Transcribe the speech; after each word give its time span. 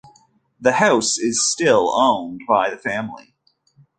The 0.59 0.71
house 0.71 1.19
is 1.19 1.47
still 1.47 1.93
owned 1.95 2.41
by 2.47 2.71
the 2.71 2.77
family. 2.79 3.35